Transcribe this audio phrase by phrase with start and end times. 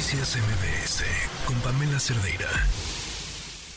[0.00, 1.04] Noticias MBS
[1.44, 2.48] con Pamela Cerdeira.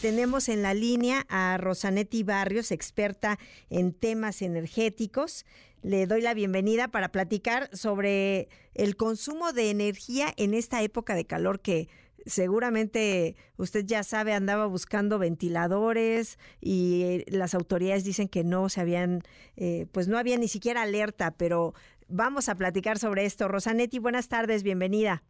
[0.01, 3.37] Tenemos en la línea a Rosanetti Barrios, experta
[3.69, 5.45] en temas energéticos.
[5.81, 11.25] Le doy la bienvenida para platicar sobre el consumo de energía en esta época de
[11.25, 11.89] calor que
[12.25, 19.23] seguramente usted ya sabe, andaba buscando ventiladores y las autoridades dicen que no se habían,
[19.57, 21.73] eh, pues no había ni siquiera alerta, pero
[22.07, 23.49] vamos a platicar sobre esto.
[23.49, 25.21] Rosanetti, buenas tardes, bienvenida.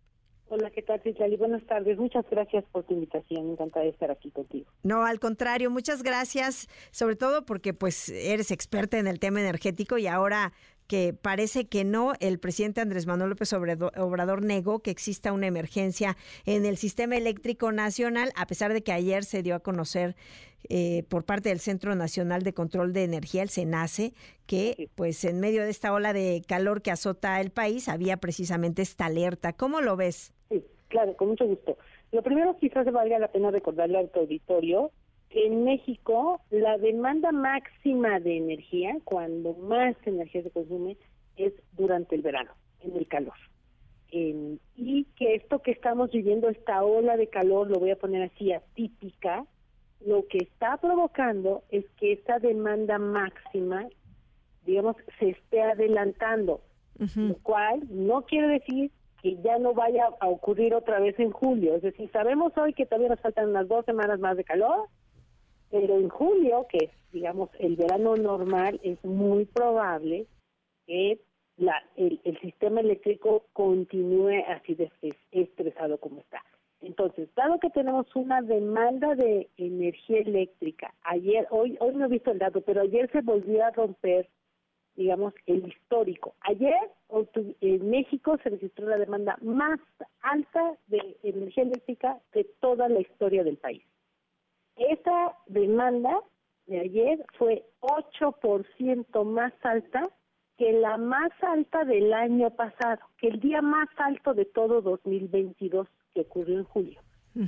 [0.56, 1.36] Hola, ¿qué tal, Citlali?
[1.36, 1.98] Buenas tardes.
[1.98, 3.50] Muchas gracias por tu invitación.
[3.50, 4.68] Encantada de estar aquí contigo.
[4.84, 9.98] No, al contrario, muchas gracias, sobre todo porque pues eres experta en el tema energético
[9.98, 10.54] y ahora
[10.88, 16.18] que parece que no, el presidente Andrés Manuel López Obrador negó que exista una emergencia
[16.46, 20.16] en el sistema eléctrico nacional, a pesar de que ayer se dio a conocer
[20.70, 24.14] eh, por parte del Centro Nacional de Control de Energía, el CENACE,
[24.46, 28.82] que pues en medio de esta ola de calor que azota el país había precisamente
[28.82, 29.54] esta alerta.
[29.54, 30.34] ¿Cómo lo ves?
[30.50, 31.78] Sí, claro, con mucho gusto.
[32.12, 34.92] Lo primero quizás valga la pena recordarle al auditorio
[35.34, 40.98] en México la demanda máxima de energía, cuando más energía se consume,
[41.36, 43.34] es durante el verano, en el calor.
[44.12, 48.54] y que esto que estamos viviendo, esta ola de calor, lo voy a poner así,
[48.54, 49.46] atípica,
[50.06, 53.88] lo que está provocando es que esa demanda máxima,
[54.66, 56.62] digamos, se esté adelantando,
[57.16, 61.76] lo cual no quiere decir que ya no vaya a ocurrir otra vez en julio.
[61.76, 64.90] Es decir, sabemos hoy que todavía nos faltan unas dos semanas más de calor,
[65.74, 70.28] pero en julio, que es, digamos, el verano normal, es muy probable
[70.86, 71.20] que
[71.58, 74.92] la, el, sistema eléctrico continúe así de
[75.32, 76.44] estresado como está.
[76.82, 82.30] Entonces, dado que tenemos una demanda de energía eléctrica, ayer, hoy, hoy no he visto
[82.30, 84.30] el dato, pero ayer se volvió a romper,
[84.96, 86.36] digamos, el histórico.
[86.42, 86.78] Ayer
[87.62, 89.80] en México se registró la demanda más
[90.22, 93.82] alta de energía eléctrica de toda la historia del país.
[94.76, 96.22] Esa demanda
[96.68, 100.10] de ayer fue 8% más alta
[100.58, 105.88] que la más alta del año pasado, que el día más alto de todo 2022
[106.14, 107.00] que ocurrió en julio.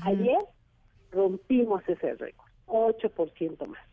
[0.01, 0.39] Ayer
[1.11, 3.87] rompimos ese récord, 8% más.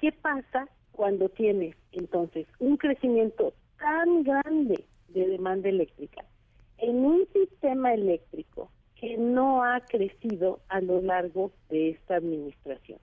[0.00, 6.24] ¿Qué pasa cuando tienes entonces un crecimiento tan grande de demanda eléctrica
[6.78, 8.70] en un sistema eléctrico
[9.02, 13.00] que no ha crecido a lo largo de esta administración.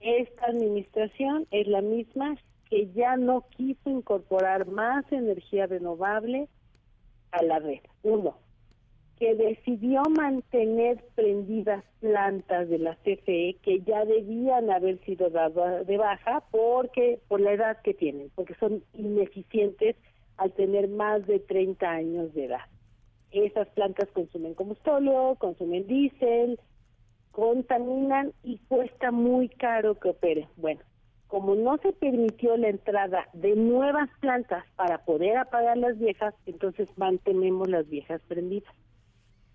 [0.00, 2.38] Esta administración es la misma
[2.70, 6.48] que ya no quiso incorporar más energía renovable
[7.30, 7.80] a la red.
[8.02, 8.38] Uno,
[9.18, 16.42] que decidió mantener prendidas plantas de la CFE que ya debían haber sido de baja
[16.52, 19.94] porque por la edad que tienen, porque son ineficientes
[20.38, 22.64] al tener más de 30 años de edad.
[23.34, 26.60] Esas plantas consumen combustible, consumen diésel,
[27.32, 30.46] contaminan y cuesta muy caro que operen.
[30.56, 30.80] Bueno,
[31.26, 36.88] como no se permitió la entrada de nuevas plantas para poder apagar las viejas, entonces
[36.96, 38.72] mantenemos las viejas prendidas.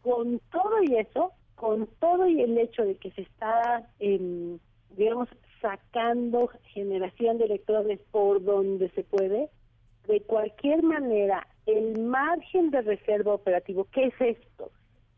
[0.02, 4.60] Con todo y eso, con todo y el hecho de que se está, em,
[4.98, 5.30] digamos,
[5.62, 9.50] sacando generación de electrones por donde se puede,
[10.06, 11.48] de cualquier manera
[11.78, 14.72] el margen de reserva operativo, ¿qué es esto?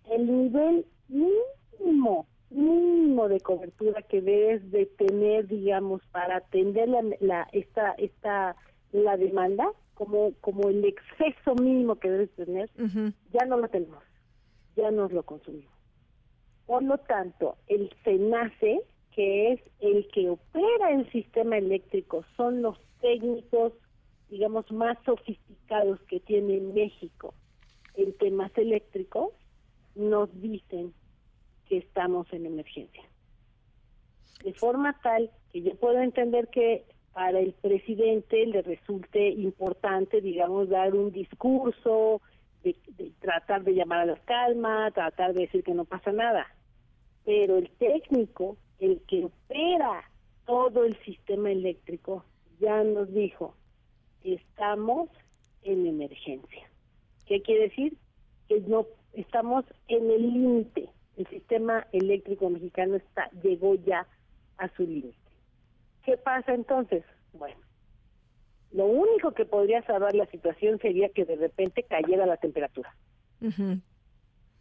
[0.09, 7.91] El nivel mínimo, mínimo de cobertura que debes de tener, digamos, para atender la, esta,
[7.93, 8.55] esta,
[8.91, 12.69] la demanda, como, como el exceso mínimo que debes tener,
[13.31, 14.03] ya no lo tenemos,
[14.75, 15.71] ya nos lo consumimos.
[16.65, 18.81] Por lo tanto, el SENACE,
[19.13, 23.73] que es el que opera el sistema eléctrico, son los técnicos
[24.31, 27.33] digamos, más sofisticados que tiene México
[27.95, 29.33] en temas eléctricos,
[29.93, 30.93] nos dicen
[31.67, 33.03] que estamos en emergencia.
[34.43, 40.69] De forma tal que yo puedo entender que para el presidente le resulte importante, digamos,
[40.69, 42.21] dar un discurso,
[42.63, 42.75] de,
[43.19, 46.47] tratar de llamar a la calma, tratar de decir que no pasa nada.
[47.25, 50.09] Pero el técnico, el que opera
[50.45, 52.23] todo el sistema eléctrico,
[52.61, 53.55] ya nos dijo,
[54.23, 55.09] estamos
[55.63, 56.69] en emergencia.
[57.25, 57.97] ¿Qué quiere decir?
[58.47, 60.89] Que no estamos en el límite.
[61.17, 64.07] El sistema eléctrico mexicano está llegó ya
[64.57, 65.17] a su límite.
[66.03, 67.03] ¿Qué pasa entonces?
[67.33, 67.59] Bueno,
[68.71, 72.95] lo único que podría salvar la situación sería que de repente cayera la temperatura.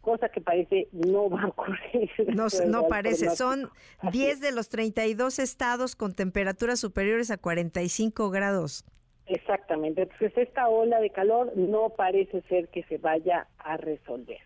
[0.01, 2.09] Cosa que parece no va a ocurrir.
[2.35, 3.29] No, no parece.
[3.35, 3.69] Son
[4.11, 8.85] 10 de los 32 estados con temperaturas superiores a 45 grados.
[9.31, 10.01] Exactamente.
[10.01, 14.41] Entonces esta ola de calor no parece ser que se vaya a resolver.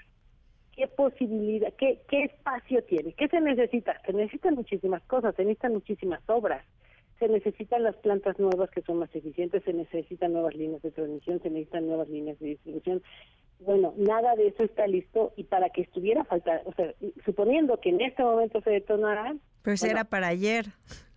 [0.74, 4.00] qué posibilidad, qué, qué espacio tiene, qué se necesita.
[4.06, 6.64] Se necesitan muchísimas cosas, se necesitan muchísimas obras,
[7.18, 11.42] se necesitan las plantas nuevas que son más eficientes, se necesitan nuevas líneas de transmisión,
[11.42, 13.02] se necesitan nuevas líneas de distribución.
[13.60, 16.94] Bueno, nada de eso está listo y para que estuviera falta, o sea,
[17.24, 19.36] suponiendo que en este momento se detonara.
[19.64, 20.68] Pues era para ayer.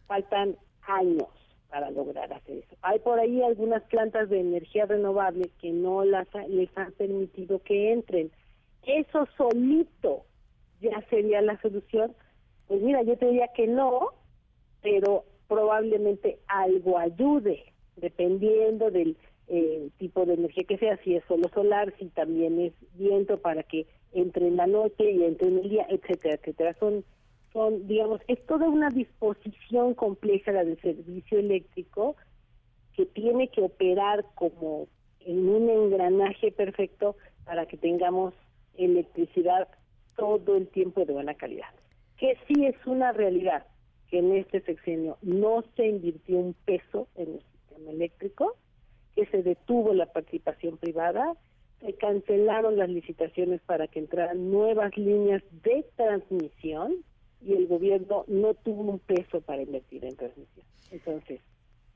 [0.07, 1.29] Faltan años
[1.71, 2.77] para lograr hacer eso.
[2.83, 7.93] Hay por ahí algunas plantas de energía renovable que no las les han permitido que
[7.93, 8.31] entren
[8.89, 10.25] eso solito
[10.81, 12.15] ya sería la solución,
[12.67, 14.13] pues mira, yo te diría que no,
[14.83, 17.65] pero probablemente algo ayude,
[17.97, 19.17] dependiendo del
[19.49, 23.63] eh, tipo de energía que sea, si es solo solar, si también es viento para
[23.63, 26.75] que entre en la noche y entre en el día, etcétera, etcétera.
[26.79, 27.05] Son,
[27.53, 32.17] son, digamos, es toda una disposición compleja la del servicio eléctrico
[32.95, 34.89] que tiene que operar como
[35.21, 38.35] en un engranaje perfecto para que tengamos
[38.77, 39.69] electricidad
[40.17, 41.69] todo el tiempo de buena calidad.
[42.17, 43.67] Que sí es una realidad
[44.11, 48.57] que en este sexenio no se invirtió un peso en el sistema eléctrico,
[49.15, 51.37] que se detuvo la participación privada,
[51.81, 57.05] se cancelaron las licitaciones para que entraran nuevas líneas de transmisión
[57.41, 60.67] y el gobierno no tuvo un peso para invertir en transmisión.
[60.91, 61.41] Entonces,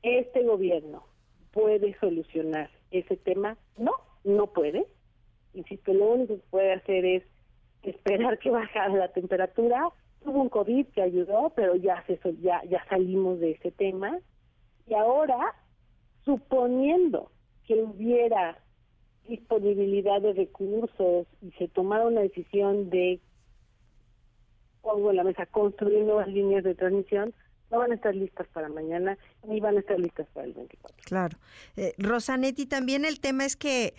[0.02, 1.04] ¿este gobierno
[1.52, 3.56] puede solucionar ese tema?
[3.76, 3.92] No,
[4.24, 4.86] no puede
[5.54, 7.22] insisto, lo único que puede hacer es
[7.82, 9.88] esperar que bajara la temperatura.
[10.22, 14.18] Tuvo un COVID que ayudó, pero ya, se, ya, ya salimos de ese tema.
[14.86, 15.54] Y ahora,
[16.24, 17.30] suponiendo
[17.66, 18.58] que hubiera
[19.28, 23.20] disponibilidad de recursos y se tomara una decisión de,
[24.82, 27.32] pongo en la mesa, construir nuevas líneas de transmisión,
[27.70, 29.16] no van a estar listas para mañana
[29.48, 30.96] ni van a estar listas para el 24.
[31.04, 31.38] Claro.
[31.76, 33.94] Eh, Rosanetti, también el tema es que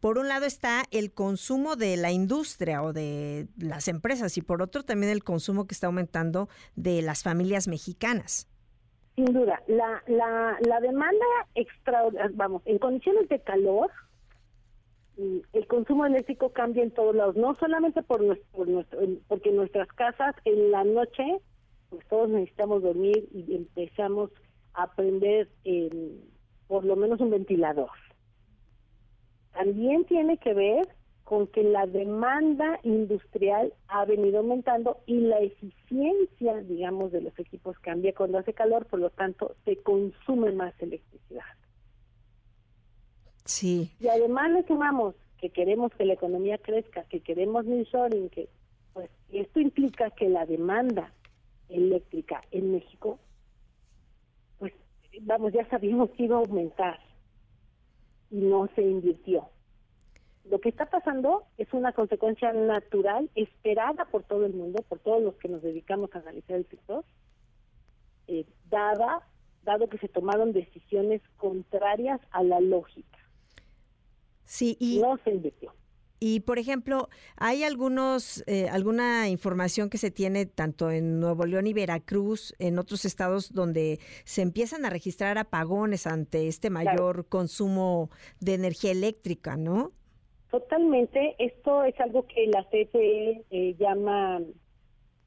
[0.00, 4.62] por un lado está el consumo de la industria o de las empresas y por
[4.62, 8.46] otro también el consumo que está aumentando de las familias mexicanas.
[9.16, 11.26] Sin duda, la, la, la demanda
[11.56, 12.02] extra,
[12.34, 13.90] vamos, en condiciones de calor,
[15.18, 19.88] el consumo eléctrico cambia en todos lados, no solamente por nuestro, nuestro porque en nuestras
[19.88, 21.40] casas en la noche,
[21.90, 24.30] pues todos necesitamos dormir y empezamos
[24.74, 25.48] a prender
[26.68, 27.90] por lo menos un ventilador
[29.58, 30.88] también tiene que ver
[31.24, 37.76] con que la demanda industrial ha venido aumentando y la eficiencia, digamos, de los equipos
[37.80, 41.42] cambia cuando hace calor, por lo tanto, se consume más electricidad.
[43.48, 43.90] Sí.
[43.98, 48.48] Y además le sumamos que queremos que la economía crezca, que queremos nearshoring, que
[48.92, 51.12] pues esto implica que la demanda
[51.70, 53.18] eléctrica en México,
[54.58, 54.74] pues
[55.22, 57.00] vamos, ya sabíamos que iba a aumentar
[58.30, 59.48] y no se invirtió.
[60.44, 65.22] Lo que está pasando es una consecuencia natural, esperada por todo el mundo, por todos
[65.22, 67.04] los que nos dedicamos a analizar el sector,
[68.26, 69.26] eh, dada,
[69.62, 73.17] dado que se tomaron decisiones contrarias a la lógica.
[74.48, 75.74] Sí, y no se invirtió.
[76.20, 81.66] Y por ejemplo, hay algunos eh, alguna información que se tiene tanto en Nuevo León
[81.66, 88.08] y Veracruz, en otros estados donde se empiezan a registrar apagones ante este mayor consumo
[88.40, 89.92] de energía eléctrica, ¿no?
[90.50, 91.36] Totalmente.
[91.38, 94.40] Esto es algo que la CFE eh, llama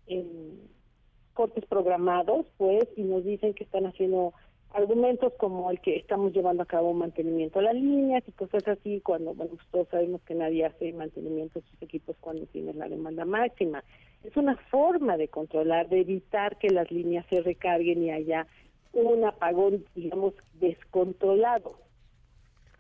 [0.07, 0.55] eh,
[1.33, 4.33] cortes programados, pues, y nos dicen que están haciendo
[4.73, 9.01] argumentos como el que estamos llevando a cabo mantenimiento a las líneas y cosas así,
[9.01, 12.87] cuando, bueno, pues, todos sabemos que nadie hace mantenimiento a sus equipos cuando tiene la
[12.87, 13.83] demanda máxima.
[14.23, 18.47] Es una forma de controlar, de evitar que las líneas se recarguen y haya
[18.93, 21.75] un apagón, digamos, descontrolado.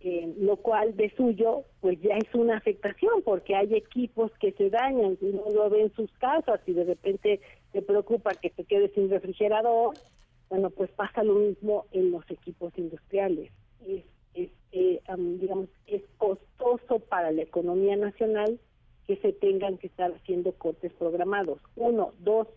[0.03, 4.71] Eh, lo cual de suyo pues ya es una afectación porque hay equipos que se
[4.71, 7.39] dañan, si uno lo ve en sus casas y de repente
[7.71, 9.93] se preocupa que se quede sin refrigerador,
[10.51, 13.49] bueno, pues pasa lo mismo en los equipos industriales.
[13.87, 14.03] Es,
[14.73, 15.01] eh,
[15.39, 18.59] digamos, es costoso para la economía nacional
[19.07, 21.61] que se tengan que estar haciendo cortes programados.
[21.77, 22.49] Uno, dos,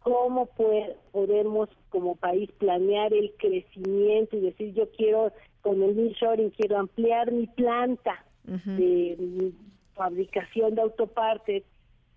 [0.00, 0.48] ¿cómo
[1.12, 7.32] podemos como país planear el crecimiento y decir yo quiero con el nearshoring quiero ampliar
[7.32, 9.52] mi planta de
[9.94, 11.64] fabricación de autopartes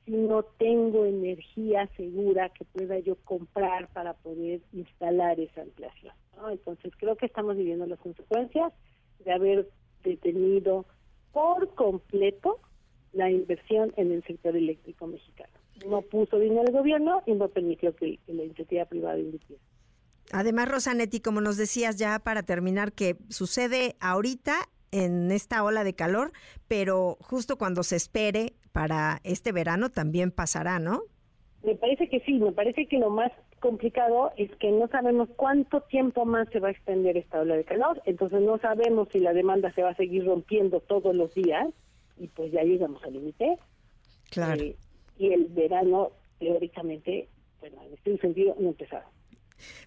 [0.10, 6.14] si no tengo energía segura que pueda yo comprar para poder instalar esa ampliación.
[6.50, 8.74] Entonces creo que estamos viviendo las consecuencias
[9.24, 9.70] de haber
[10.04, 10.88] detenido
[11.32, 12.60] por completo
[13.14, 15.54] la inversión en el sector eléctrico mexicano.
[15.88, 19.62] No puso dinero el gobierno y no permitió que, la iniciativa privada invirtiera.
[20.32, 25.94] Además, Rosanetti, como nos decías ya para terminar, que sucede ahorita en esta ola de
[25.94, 26.32] calor,
[26.68, 31.04] pero justo cuando se espere para este verano también pasará, ¿no?
[31.64, 35.82] Me parece que sí, me parece que lo más complicado es que no sabemos cuánto
[35.82, 39.34] tiempo más se va a extender esta ola de calor, entonces no sabemos si la
[39.34, 41.68] demanda se va a seguir rompiendo todos los días
[42.18, 43.58] y pues ya llegamos al límite.
[44.30, 44.62] Claro.
[44.62, 44.78] Eh,
[45.18, 47.28] y el verano, teóricamente,
[47.60, 49.04] bueno, en este sentido, no empezado.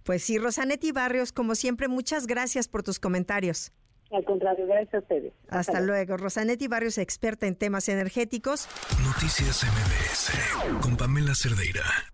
[0.05, 3.73] Pues sí, Rosanetti Barrios, como siempre, muchas gracias por tus comentarios.
[4.13, 5.33] Al contrario, gracias a ustedes.
[5.49, 6.17] Hasta, luego.
[6.17, 8.69] Rosanetti Barrios, experta en temas energéticos.
[9.05, 12.12] Noticias MBS con Pamela Cerdeira.